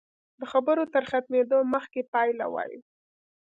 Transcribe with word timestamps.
د 0.39 0.41
خبرو 0.51 0.83
تر 0.93 1.03
ختمېدو 1.11 1.57
مخکې 1.73 2.01
پایله 2.13 2.45
وایو. 2.53 2.81